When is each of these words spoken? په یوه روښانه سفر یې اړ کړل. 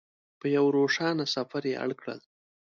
په 0.39 0.45
یوه 0.55 0.69
روښانه 0.77 1.25
سفر 1.35 1.63
یې 1.71 1.75
اړ 1.83 1.89
کړل. 1.99 2.19